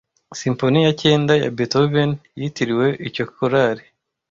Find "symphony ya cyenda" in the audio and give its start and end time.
0.41-1.33